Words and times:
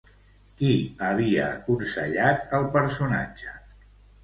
Qui 0.61 0.71
havia 1.07 1.43
aconsellat 1.59 2.57
al 2.61 2.69
personatge? 2.79 3.57